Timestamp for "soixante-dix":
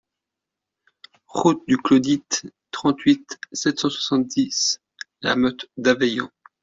3.91-4.81